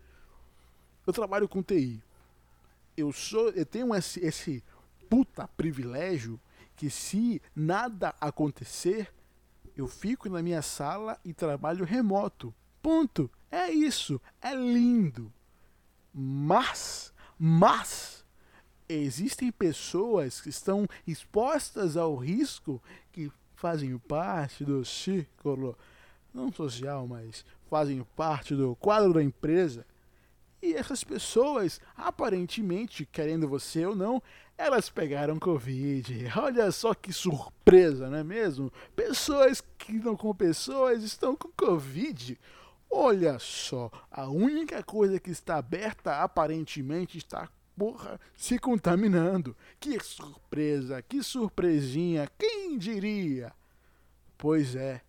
Eu 1.07 1.13
trabalho 1.13 1.49
com 1.49 1.63
TI. 1.63 2.03
Eu 2.97 3.13
sou. 3.13 3.51
Eu 3.51 3.67
tenho 3.67 3.95
esse, 3.95 4.21
esse 4.21 4.65
puta 5.09 5.49
privilégio 5.49 6.41
que 6.77 6.89
se 6.89 7.43
nada 7.55 8.15
acontecer, 8.21 9.13
eu 9.77 9.89
fico 9.89 10.29
na 10.29 10.41
minha 10.43 10.63
sala 10.63 11.19
e 11.25 11.35
trabalho 11.35 11.85
remoto. 11.85 12.55
Ponto. 12.83 13.31
É 13.51 13.71
isso. 13.71 14.21
É 14.41 14.55
lindo. 14.55 15.33
Mas, 16.13 17.13
mas, 17.39 18.25
existem 18.89 19.53
pessoas 19.53 20.41
que 20.41 20.49
estão 20.49 20.87
expostas 21.07 21.97
ao 21.97 22.17
risco 22.17 22.83
que 23.13 23.31
fazem 23.55 23.97
parte 23.99 24.65
do 24.65 24.85
círculo, 24.85 25.77
não 26.33 26.53
social, 26.53 27.07
mas 27.07 27.45
fazem 27.69 28.05
parte 28.17 28.55
do 28.55 28.75
quadro 28.77 29.13
da 29.13 29.23
empresa. 29.23 29.85
E 30.61 30.75
essas 30.75 31.05
pessoas, 31.05 31.81
aparentemente, 31.97 33.07
querendo 33.07 33.49
você 33.49 33.87
ou 33.87 33.95
não, 33.95 34.21
elas 34.57 34.91
pegaram 34.91 35.39
Covid. 35.39 36.33
Olha 36.37 36.73
só 36.73 36.95
que 36.95 37.13
surpresa, 37.13 38.11
não 38.11 38.19
é 38.19 38.25
mesmo? 38.25 38.73
Pessoas 38.97 39.63
que 39.79 39.93
não 39.93 40.17
com 40.17 40.35
pessoas 40.35 41.05
estão 41.05 41.37
com 41.37 41.49
Covid. 41.57 42.39
Olha 42.91 43.39
só, 43.39 43.91
a 44.11 44.29
única 44.29 44.83
coisa 44.83 45.21
que 45.21 45.31
está 45.31 45.57
aberta 45.57 46.23
aparentemente 46.23 47.19
está 47.19 47.49
porra 47.77 48.19
se 48.37 48.59
contaminando. 48.59 49.57
Que 49.79 50.03
surpresa, 50.03 51.01
que 51.03 51.23
surpresinha, 51.23 52.29
quem 52.37 52.77
diria? 52.77 53.53
Pois 54.37 54.75
é. 54.75 55.03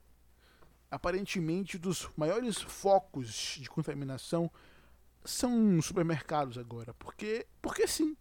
Aparentemente 0.91 1.77
dos 1.77 2.09
maiores 2.15 2.61
focos 2.61 3.57
de 3.59 3.69
contaminação 3.69 4.51
são 5.23 5.81
supermercados 5.81 6.57
agora, 6.57 6.93
porque 6.93 7.47
porque 7.61 7.87
sim. 7.87 8.15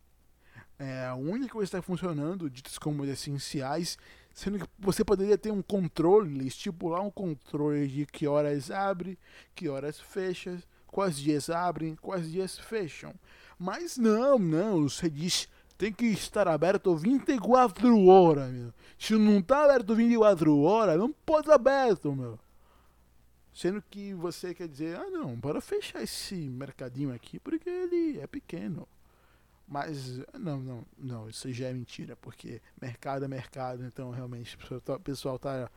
É 0.78 1.06
a 1.06 1.14
única 1.14 1.52
coisa 1.52 1.68
que 1.68 1.76
está 1.76 1.82
funcionando, 1.82 2.48
ditas 2.48 2.78
como 2.78 3.04
essenciais, 3.04 3.98
sendo 4.38 4.60
que 4.60 4.68
você 4.78 5.04
poderia 5.04 5.36
ter 5.36 5.50
um 5.50 5.60
controle, 5.60 6.46
estipular 6.46 7.00
um 7.00 7.10
controle 7.10 7.88
de 7.88 8.06
que 8.06 8.24
horas 8.24 8.70
abre, 8.70 9.18
que 9.52 9.68
horas 9.68 9.98
fecha, 9.98 10.62
quais 10.86 11.16
dias 11.18 11.50
abrem, 11.50 11.96
quais 11.96 12.30
dias 12.30 12.56
fecham. 12.56 13.12
Mas 13.58 13.98
não, 13.98 14.38
não, 14.38 14.88
você 14.88 15.10
diz 15.10 15.48
tem 15.76 15.92
que 15.92 16.06
estar 16.06 16.46
aberto 16.46 16.94
24 16.94 18.06
horas, 18.06 18.52
meu. 18.52 18.72
Se 18.96 19.14
não 19.14 19.40
está 19.40 19.64
aberto 19.64 19.96
24 19.96 20.60
horas, 20.60 20.96
não 20.96 21.12
pode 21.12 21.40
estar 21.40 21.56
aberto, 21.56 22.14
meu. 22.14 22.38
Sendo 23.52 23.82
que 23.90 24.14
você 24.14 24.54
quer 24.54 24.68
dizer, 24.68 24.96
ah 24.98 25.10
não, 25.10 25.34
bora 25.34 25.60
fechar 25.60 26.00
esse 26.00 26.36
mercadinho 26.36 27.12
aqui 27.12 27.40
porque 27.40 27.68
ele 27.68 28.20
é 28.20 28.26
pequeno. 28.28 28.86
Mas 29.68 30.18
não, 30.32 30.58
não, 30.60 30.86
não, 30.96 31.28
isso 31.28 31.52
já 31.52 31.68
é 31.68 31.72
mentira, 31.74 32.16
porque 32.16 32.62
mercado 32.80 33.26
é 33.26 33.28
mercado, 33.28 33.84
então 33.84 34.10
realmente 34.10 34.56
o 34.56 35.00
pessoal 35.00 35.38
tá 35.38 35.70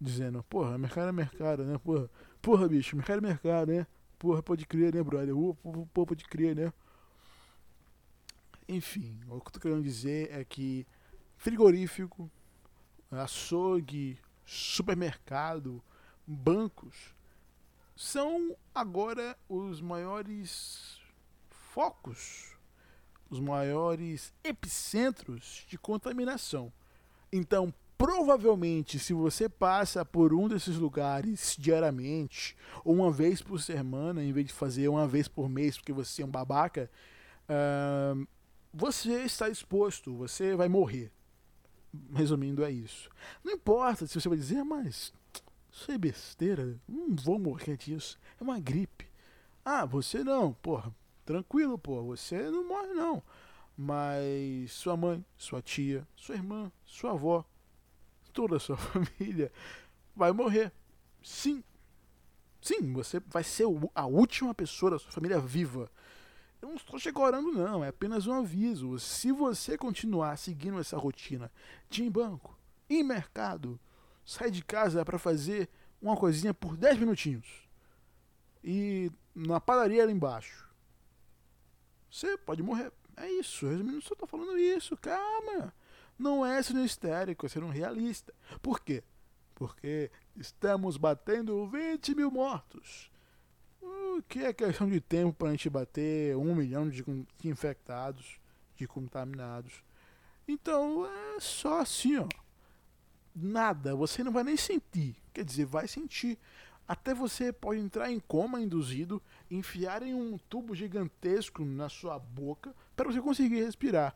dizendo, 0.00 0.42
porra, 0.42 0.76
mercado 0.76 1.08
é 1.08 1.12
mercado, 1.12 1.64
né? 1.64 1.78
Porra, 1.78 2.10
porra, 2.42 2.68
bicho, 2.68 2.96
mercado 2.96 3.18
é 3.18 3.28
mercado, 3.28 3.72
né? 3.72 3.86
Porra, 4.18 4.42
pode 4.42 4.66
crer, 4.66 4.92
né, 4.92 5.00
brother? 5.04 5.34
Porra, 5.94 6.06
pode 6.06 6.24
crer, 6.24 6.56
né? 6.56 6.72
Enfim, 8.68 9.20
o 9.28 9.40
que 9.40 9.48
eu 9.48 9.52
tô 9.52 9.60
querendo 9.60 9.82
dizer 9.84 10.32
é 10.32 10.44
que 10.44 10.84
frigorífico, 11.36 12.28
açougue, 13.08 14.18
supermercado, 14.44 15.80
bancos 16.26 17.14
são 17.94 18.56
agora 18.74 19.38
os 19.48 19.80
maiores 19.80 21.00
focos 21.48 22.57
os 23.30 23.40
maiores 23.40 24.32
epicentros 24.42 25.64
de 25.68 25.78
contaminação. 25.78 26.72
Então, 27.32 27.72
provavelmente, 27.96 28.98
se 28.98 29.12
você 29.12 29.48
passa 29.48 30.04
por 30.04 30.32
um 30.32 30.48
desses 30.48 30.76
lugares 30.76 31.56
diariamente, 31.58 32.56
ou 32.84 32.94
uma 32.94 33.10
vez 33.10 33.42
por 33.42 33.60
semana, 33.60 34.22
em 34.22 34.32
vez 34.32 34.46
de 34.46 34.52
fazer 34.52 34.88
uma 34.88 35.06
vez 35.06 35.26
por 35.26 35.48
mês, 35.48 35.76
porque 35.76 35.92
você 35.92 36.22
é 36.22 36.24
um 36.24 36.30
babaca, 36.30 36.90
uh, 37.48 38.26
você 38.72 39.24
está 39.24 39.48
exposto, 39.48 40.14
você 40.14 40.54
vai 40.54 40.68
morrer. 40.68 41.10
Resumindo, 42.14 42.64
é 42.64 42.70
isso. 42.70 43.10
Não 43.42 43.52
importa 43.52 44.06
se 44.06 44.20
você 44.20 44.28
vai 44.28 44.38
dizer, 44.38 44.58
ah, 44.58 44.64
mas 44.64 45.12
isso 45.72 45.90
é 45.90 45.98
besteira, 45.98 46.78
não 46.88 47.16
vou 47.16 47.38
morrer 47.38 47.76
disso, 47.76 48.18
é 48.40 48.44
uma 48.44 48.60
gripe. 48.60 49.06
Ah, 49.64 49.84
você 49.84 50.22
não, 50.22 50.52
porra, 50.54 50.94
Tranquilo, 51.28 51.78
pô, 51.78 52.02
você 52.04 52.50
não 52.50 52.66
morre 52.66 52.94
não. 52.94 53.22
Mas 53.76 54.72
sua 54.72 54.96
mãe, 54.96 55.22
sua 55.36 55.60
tia, 55.60 56.08
sua 56.16 56.34
irmã, 56.34 56.72
sua 56.86 57.10
avó, 57.10 57.44
toda 58.32 58.56
a 58.56 58.58
sua 58.58 58.78
família 58.80 59.52
vai 60.16 60.32
morrer. 60.32 60.72
Sim. 61.22 61.62
Sim, 62.62 62.94
você 62.94 63.20
vai 63.20 63.44
ser 63.44 63.64
a 63.94 64.06
última 64.06 64.54
pessoa 64.54 64.92
da 64.92 64.98
sua 64.98 65.12
família 65.12 65.38
viva. 65.38 65.92
Eu 66.62 66.68
não 66.68 66.76
estou 66.76 66.98
chegorando, 66.98 67.52
não, 67.52 67.84
é 67.84 67.88
apenas 67.88 68.26
um 68.26 68.32
aviso. 68.32 68.98
Se 68.98 69.30
você 69.30 69.76
continuar 69.76 70.38
seguindo 70.38 70.78
essa 70.78 70.96
rotina 70.96 71.52
de 71.90 72.04
em 72.04 72.10
banco, 72.10 72.58
em 72.88 73.02
mercado, 73.02 73.78
sair 74.24 74.50
de 74.50 74.64
casa 74.64 75.04
para 75.04 75.18
fazer 75.18 75.68
uma 76.00 76.16
coisinha 76.16 76.54
por 76.54 76.74
10 76.74 76.98
minutinhos 76.98 77.68
e 78.64 79.12
na 79.34 79.60
padaria 79.60 80.02
ali 80.02 80.14
embaixo, 80.14 80.67
você 82.10 82.36
pode 82.38 82.62
morrer. 82.62 82.92
É 83.16 83.30
isso, 83.30 83.66
resumindo, 83.66 84.00
só 84.00 84.14
tô 84.14 84.26
falando 84.26 84.56
isso, 84.58 84.96
calma. 84.96 85.74
Não 86.18 86.44
é 86.44 86.62
sendo 86.62 86.84
histérico, 86.84 87.46
é 87.46 87.48
ser 87.48 87.62
um 87.62 87.70
realista. 87.70 88.32
Por 88.62 88.80
quê? 88.80 89.02
Porque 89.54 90.10
estamos 90.36 90.96
batendo 90.96 91.66
20 91.66 92.14
mil 92.14 92.30
mortos. 92.30 93.10
O 93.80 94.22
que 94.28 94.40
é 94.40 94.52
questão 94.52 94.88
de 94.88 95.00
tempo 95.00 95.32
para 95.32 95.48
a 95.48 95.50
gente 95.52 95.70
bater 95.70 96.36
um 96.36 96.54
milhão 96.54 96.88
de 96.88 97.04
infectados, 97.44 98.40
de 98.76 98.86
contaminados. 98.86 99.82
Então 100.46 101.06
é 101.06 101.40
só 101.40 101.80
assim, 101.80 102.18
ó. 102.18 102.28
Nada, 103.34 103.94
você 103.94 104.24
não 104.24 104.32
vai 104.32 104.42
nem 104.42 104.56
sentir. 104.56 105.16
Quer 105.32 105.44
dizer, 105.44 105.64
vai 105.66 105.86
sentir. 105.86 106.38
Até 106.88 107.12
você 107.12 107.52
pode 107.52 107.78
entrar 107.78 108.10
em 108.10 108.18
coma 108.18 108.62
induzido, 108.62 109.22
enfiarem 109.50 110.14
um 110.14 110.38
tubo 110.38 110.74
gigantesco 110.74 111.62
na 111.62 111.90
sua 111.90 112.18
boca 112.18 112.74
para 112.96 113.12
você 113.12 113.20
conseguir 113.20 113.62
respirar. 113.62 114.14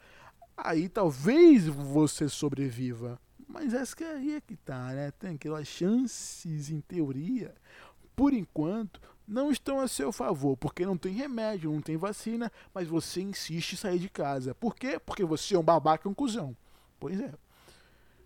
Aí 0.56 0.88
talvez 0.88 1.66
você 1.66 2.30
sobreviva. 2.30 3.20
Mas 3.46 3.74
essa 3.74 3.94
que 3.94 4.02
aí 4.02 4.36
é 4.36 4.40
que 4.40 4.56
tá, 4.56 4.86
né? 4.86 5.10
Tem 5.10 5.34
aquelas 5.34 5.68
chances, 5.68 6.70
em 6.70 6.80
teoria, 6.80 7.54
por 8.16 8.32
enquanto, 8.32 8.98
não 9.28 9.50
estão 9.50 9.78
a 9.78 9.86
seu 9.86 10.10
favor, 10.10 10.56
porque 10.56 10.86
não 10.86 10.96
tem 10.96 11.12
remédio, 11.12 11.70
não 11.70 11.82
tem 11.82 11.98
vacina, 11.98 12.50
mas 12.72 12.88
você 12.88 13.20
insiste 13.20 13.74
em 13.74 13.76
sair 13.76 13.98
de 13.98 14.08
casa. 14.08 14.54
Por 14.54 14.74
quê? 14.74 14.98
Porque 14.98 15.24
você 15.26 15.54
é 15.54 15.58
um 15.58 15.62
babaca, 15.62 16.08
um 16.08 16.14
cuzão. 16.14 16.56
Pois 16.98 17.20
é. 17.20 17.34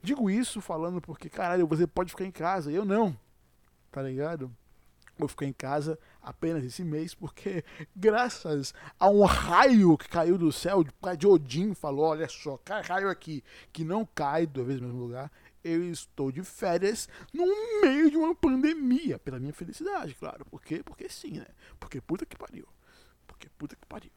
Digo 0.00 0.31
isso 0.31 0.61
falando 0.61 1.00
porque, 1.00 1.29
caralho, 1.29 1.67
você 1.67 1.85
pode 1.85 2.11
ficar 2.11 2.25
em 2.25 2.31
casa, 2.31 2.71
eu 2.71 2.85
não 2.85 3.19
tá 3.90 4.02
ligado? 4.02 4.55
Vou 5.19 5.28
ficar 5.28 5.47
em 5.47 5.52
casa 5.52 5.99
apenas 6.21 6.62
esse 6.64 6.85
mês, 6.85 7.14
porque 7.14 7.64
graças 7.97 8.75
a 8.99 9.09
um 9.09 9.25
raio 9.25 9.97
que 9.97 10.09
caiu 10.09 10.37
do 10.37 10.52
céu, 10.52 10.85
de 10.85 11.26
Odin 11.26 11.75
falou, 11.75 12.07
olha 12.07 12.28
só, 12.28 12.59
cai 12.59 12.83
raio 12.83 13.09
aqui, 13.09 13.43
que 13.73 13.83
não 13.83 14.05
cai 14.05 14.47
duas 14.47 14.66
vezes 14.66 14.83
no 14.83 14.88
mesmo 14.88 15.02
lugar, 15.02 15.33
eu 15.64 15.83
estou 15.90 16.31
de 16.31 16.43
férias 16.43 17.09
no 17.33 17.47
meio 17.81 18.11
de 18.11 18.16
uma 18.16 18.35
pandemia, 18.35 19.19
pela 19.19 19.40
minha 19.40 19.52
felicidade, 19.52 20.14
claro. 20.14 20.45
Por 20.45 20.62
quê? 20.62 20.83
Porque 20.85 21.09
sim, 21.09 21.38
né? 21.38 21.47
Porque 21.81 22.00
puta 22.00 22.25
que 22.25 22.37
pariu. 22.37 22.66
Porque 23.26 23.49
puta 23.59 23.75
que 23.75 23.87
pariu. 23.87 24.12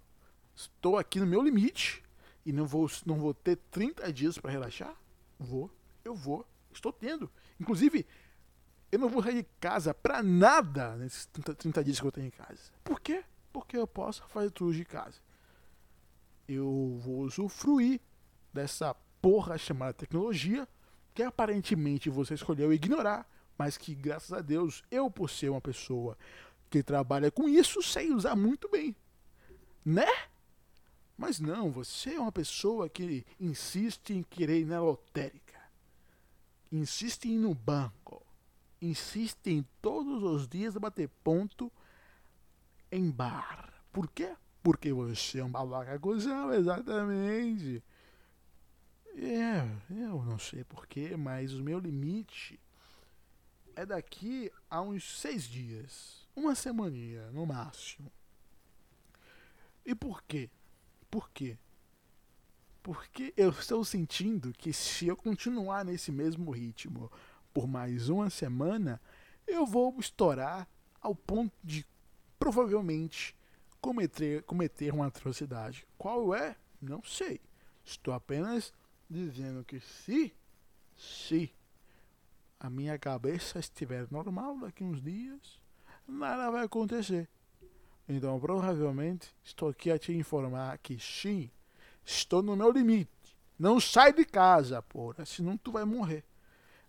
Estou 0.56 0.98
aqui 0.98 1.20
no 1.20 1.26
meu 1.26 1.42
limite 1.42 2.04
e 2.46 2.52
não 2.52 2.66
vou, 2.66 2.90
não 3.06 3.16
vou 3.16 3.34
ter 3.34 3.56
30 3.72 4.12
dias 4.12 4.38
para 4.38 4.52
relaxar? 4.52 4.96
Vou, 5.40 5.72
eu 6.04 6.14
vou, 6.14 6.46
estou 6.72 6.92
tendo. 6.92 7.32
Inclusive, 7.60 8.06
eu 8.92 9.00
não 9.00 9.10
vou 9.10 9.22
sair 9.22 9.36
de 9.36 9.48
casa 9.60 9.94
pra 9.94 10.24
nada 10.24 10.96
nesses 10.96 11.26
30, 11.28 11.56
30 11.56 11.84
dias 11.84 12.00
que 12.00 12.06
eu 12.08 12.12
tenho 12.12 12.28
em 12.28 12.32
casa. 12.32 12.72
Por 12.84 13.00
quê? 13.00 13.24
Porque 13.54 13.78
eu 13.78 13.88
posso 13.88 14.24
fazer 14.28 14.52
tudo 14.52 14.74
de 14.74 14.84
casa. 14.84 15.20
Eu 16.48 17.00
vou 17.04 17.20
usufruir 17.20 18.00
dessa 18.52 18.96
porra 19.22 19.58
chamada 19.58 19.94
tecnologia, 19.94 20.68
que 21.14 21.22
aparentemente 21.22 22.10
você 22.10 22.34
escolheu 22.34 22.74
ignorar, 22.74 23.30
mas 23.58 23.78
que 23.78 23.94
graças 23.94 24.34
a 24.34 24.42
Deus, 24.42 24.84
eu 24.90 25.12
por 25.12 25.30
ser 25.30 25.50
uma 25.50 25.62
pessoa 25.62 26.18
que 26.70 26.82
trabalha 26.82 27.30
com 27.30 27.48
isso, 27.48 27.82
sei 27.84 28.12
usar 28.12 28.36
muito 28.36 28.70
bem. 28.70 28.96
Né? 29.86 30.08
Mas 31.18 31.40
não, 31.40 31.70
você 31.70 32.16
é 32.16 32.20
uma 32.20 32.32
pessoa 32.32 32.90
que 32.90 33.26
insiste 33.40 34.14
em 34.14 34.24
querer 34.24 34.62
ir 34.62 34.66
na 34.66 34.82
lotérica. 34.82 35.60
Insiste 36.72 37.26
em 37.26 37.34
ir 37.34 37.40
no 37.40 37.54
banco 37.54 38.26
insistem 38.82 39.66
todos 39.82 40.24
os 40.24 40.48
dias 40.48 40.76
a 40.76 40.80
bater 40.80 41.10
ponto 41.24 41.72
em 42.92 43.10
bar. 43.10 43.74
Por 43.92 44.08
quê? 44.10 44.36
Porque 44.64 44.92
você 44.92 45.40
é 45.40 45.44
um 45.44 45.52
babaca 45.52 46.00
cuzão, 46.00 46.54
exatamente. 46.54 47.84
É, 49.16 49.68
eu 49.90 50.24
não 50.24 50.40
sei 50.40 50.64
porquê, 50.64 51.18
mas 51.18 51.54
o 51.54 51.64
meu 51.64 51.80
limite 51.80 52.60
é 53.76 53.86
daqui 53.86 54.52
a 54.70 54.82
uns 54.82 55.20
seis 55.20 55.44
dias. 55.44 56.28
Uma 56.36 56.56
semaninha, 56.56 57.30
no 57.32 57.46
máximo. 57.46 58.12
E 59.86 59.96
por 59.96 60.22
quê? 60.24 60.50
Por 61.10 61.30
quê? 61.32 61.58
Porque 62.84 63.34
eu 63.36 63.50
estou 63.50 63.84
sentindo 63.84 64.54
que 64.54 64.72
se 64.72 65.08
eu 65.08 65.18
continuar 65.18 65.84
nesse 65.84 66.12
mesmo 66.12 66.52
ritmo 66.52 67.12
por 67.60 67.68
mais 67.68 68.08
uma 68.08 68.30
semana, 68.30 69.02
eu 69.46 69.66
vou 69.66 69.94
estourar 70.00 70.66
ao 71.02 71.14
ponto 71.14 71.52
de 71.62 71.86
provavelmente 72.40 73.36
cometer, 73.82 74.44
cometer 74.44 74.94
uma 74.94 75.08
atrocidade. 75.08 75.86
Qual 75.98 76.34
é? 76.34 76.56
Não 76.82 77.04
sei. 77.04 77.42
Estou 77.84 78.14
apenas 78.14 78.72
dizendo 79.10 79.66
que 79.66 79.82
se, 79.82 80.34
se 80.96 81.54
a 82.58 82.70
minha 82.70 82.98
cabeça 82.98 83.60
estiver 83.60 84.08
normal 84.10 84.58
daqui 84.60 84.82
uns 84.82 85.02
dias, 85.02 85.60
nada 86.08 86.50
vai 86.50 86.64
acontecer. 86.64 87.28
Então, 88.08 88.40
provavelmente, 88.40 89.36
estou 89.44 89.68
aqui 89.68 89.92
a 89.92 90.00
te 90.00 90.14
informar 90.14 90.78
que 90.78 90.98
sim, 90.98 91.52
estou 92.06 92.42
no 92.42 92.56
meu 92.56 92.72
limite. 92.72 93.12
Não 93.60 93.82
sai 93.82 94.14
de 94.14 94.24
casa, 94.24 94.82
porra, 94.82 95.26
senão 95.26 95.58
tu 95.58 95.74
vai 95.74 95.84
morrer. 95.84 96.24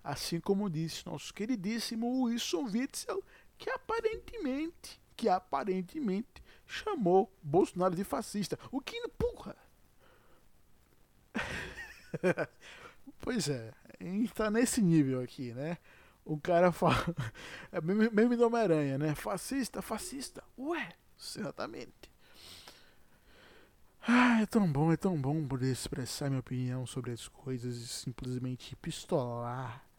Assim 0.03 0.41
como 0.41 0.71
disse 0.71 1.07
nosso 1.07 1.33
queridíssimo 1.35 2.25
Wilson 2.25 2.65
Witzel, 2.65 3.23
que 3.59 3.69
aparentemente, 3.69 5.01
que 5.15 5.29
aparentemente 5.29 6.43
chamou 6.67 7.31
Bolsonaro 7.43 7.95
de 7.95 8.05
fascista. 8.05 8.59
O 8.73 8.81
que 8.81 8.97
empurra. 8.97 9.55
pois 13.21 13.49
é, 13.49 13.73
a 14.01 14.05
gente 14.05 14.33
tá 14.33 14.51
nesse 14.51 14.81
nível 14.81 15.21
aqui, 15.21 15.53
né? 15.53 15.77
O 16.25 16.41
cara 16.41 16.73
fala. 16.73 16.97
É 17.73 17.81
mesmo 17.81 18.37
do 18.37 18.47
Homem-Aranha, 18.47 18.99
né? 18.99 19.15
Fascista, 19.15 19.81
fascista. 19.81 20.43
Ué, 20.59 20.93
exatamente. 21.19 22.11
Ah, 24.01 24.41
é 24.41 24.47
tão 24.47 24.71
bom, 24.71 24.91
é 24.91 24.97
tão 24.97 25.21
bom 25.21 25.47
poder 25.47 25.71
expressar 25.71 26.31
minha 26.31 26.41
opinião 26.41 26.87
sobre 26.87 27.13
as 27.13 27.29
coisas 27.29 27.77
e 27.77 27.87
simplesmente 27.87 28.75
pistolar 28.77 29.90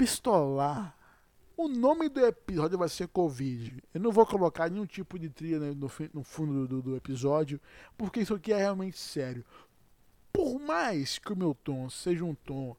pistolar. 0.00 0.96
O 1.54 1.68
nome 1.68 2.08
do 2.08 2.24
episódio 2.24 2.78
vai 2.78 2.88
ser 2.88 3.06
Covid. 3.08 3.84
Eu 3.92 4.00
não 4.00 4.10
vou 4.10 4.24
colocar 4.24 4.70
nenhum 4.70 4.86
tipo 4.86 5.18
de 5.18 5.28
trilha 5.28 5.58
no, 5.74 5.92
no 6.14 6.24
fundo 6.24 6.66
do, 6.66 6.80
do 6.80 6.96
episódio, 6.96 7.60
porque 7.98 8.20
isso 8.20 8.32
aqui 8.32 8.50
é 8.50 8.56
realmente 8.56 8.96
sério. 8.96 9.44
Por 10.32 10.58
mais 10.58 11.18
que 11.18 11.30
o 11.30 11.36
meu 11.36 11.54
tom 11.54 11.90
seja 11.90 12.24
um 12.24 12.34
tom 12.34 12.74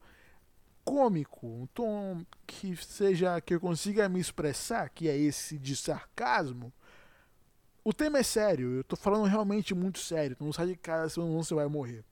cômico, 0.84 1.46
um 1.46 1.68
tom 1.68 2.26
que 2.48 2.76
seja 2.76 3.40
que 3.40 3.54
eu 3.54 3.60
consiga 3.60 4.10
me 4.10 4.20
expressar, 4.20 4.90
que 4.90 5.08
é 5.08 5.16
esse 5.16 5.60
de 5.60 5.76
sarcasmo, 5.76 6.74
o 7.84 7.94
tema 7.94 8.18
é 8.18 8.24
sério. 8.24 8.78
Eu 8.78 8.84
tô 8.84 8.96
falando 8.96 9.26
realmente 9.26 9.76
muito 9.76 10.00
sério. 10.00 10.36
Não 10.40 10.52
sai 10.52 10.66
de 10.66 10.76
casa, 10.76 11.14
senão 11.14 11.44
você 11.44 11.54
vai 11.54 11.68
morrer. 11.68 12.04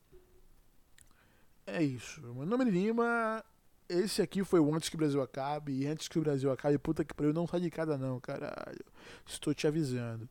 É 1.65 1.81
isso. 1.81 2.21
Meu 2.21 2.45
nome 2.45 2.65
é 2.65 2.69
Lima 2.69 3.43
esse 3.89 4.21
aqui 4.21 4.43
foi 4.43 4.59
o 4.59 4.73
Antes 4.73 4.87
que 4.87 4.95
o 4.95 4.99
Brasil 4.99 5.21
acabe. 5.21 5.73
E 5.73 5.87
antes 5.87 6.07
que 6.07 6.19
o 6.19 6.21
Brasil 6.21 6.51
acabe, 6.51 6.77
puta 6.77 7.03
que 7.03 7.13
pariu, 7.13 7.33
não 7.33 7.47
sai 7.47 7.59
de 7.59 7.71
casa 7.71 7.97
não, 7.97 8.19
caralho. 8.19 8.85
Estou 9.25 9.53
te 9.53 9.67
avisando. 9.67 10.29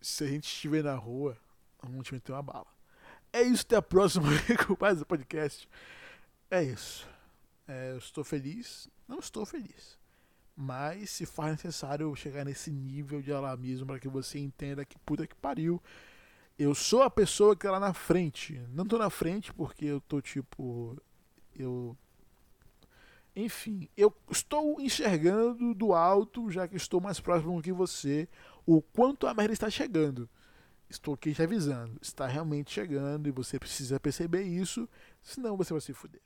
Se 0.00 0.24
a 0.24 0.26
gente 0.28 0.44
estiver 0.44 0.82
na 0.82 0.94
rua, 0.94 1.36
vamos 1.82 2.06
te 2.06 2.14
meter 2.14 2.32
uma 2.32 2.42
bala. 2.42 2.68
É 3.32 3.42
isso, 3.42 3.62
até 3.62 3.76
a 3.76 3.82
próxima 3.82 4.28
com 4.66 4.76
mais 4.80 5.02
um 5.02 5.04
podcast. 5.04 5.68
É 6.50 6.62
isso. 6.62 7.06
É, 7.66 7.90
eu 7.90 7.98
estou 7.98 8.22
feliz. 8.22 8.88
Não 9.06 9.18
estou 9.18 9.44
feliz. 9.44 9.98
Mas 10.56 11.10
se 11.10 11.26
faz 11.26 11.52
necessário 11.52 12.14
chegar 12.14 12.44
nesse 12.44 12.70
nível 12.70 13.20
de 13.20 13.32
alarmismo 13.32 13.86
para 13.86 13.98
que 13.98 14.08
você 14.08 14.38
entenda 14.38 14.84
que 14.84 14.98
puta 15.00 15.26
que 15.26 15.34
pariu. 15.34 15.82
Eu 16.58 16.74
sou 16.74 17.02
a 17.02 17.10
pessoa 17.10 17.56
que 17.56 17.66
tá 17.66 17.72
lá 17.72 17.80
na 17.80 17.94
frente. 17.94 18.60
Não 18.68 18.86
tô 18.86 18.98
na 18.98 19.10
frente 19.10 19.52
porque 19.52 19.86
eu 19.86 20.00
tô 20.00 20.20
tipo. 20.20 20.96
Eu 21.54 21.96
enfim, 23.34 23.88
eu 23.96 24.14
estou 24.30 24.80
enxergando 24.80 25.74
do 25.74 25.92
alto, 25.94 26.50
já 26.50 26.66
que 26.66 26.76
estou 26.76 27.00
mais 27.00 27.20
próximo 27.20 27.62
que 27.62 27.72
você, 27.72 28.28
o 28.66 28.82
quanto 28.82 29.26
a 29.26 29.34
merda 29.34 29.52
está 29.52 29.70
chegando. 29.70 30.28
Estou 30.88 31.14
aqui 31.14 31.32
te 31.32 31.42
avisando. 31.42 31.96
Está 32.02 32.26
realmente 32.26 32.72
chegando 32.72 33.28
e 33.28 33.30
você 33.30 33.58
precisa 33.58 34.00
perceber 34.00 34.42
isso, 34.42 34.88
senão 35.22 35.56
você 35.56 35.72
vai 35.72 35.80
se 35.80 35.92
fuder. 35.92 36.20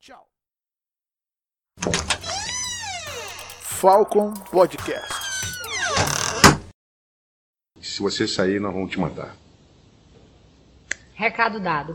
Tchau. 0.00 0.26
Falcon 3.60 4.32
Podcasts. 4.50 5.26
Se 7.78 8.00
você 8.00 8.26
sair, 8.26 8.58
nós 8.58 8.72
vamos 8.72 8.90
te 8.90 8.98
matar. 8.98 9.36
Recado 11.14 11.60
dado. 11.60 11.94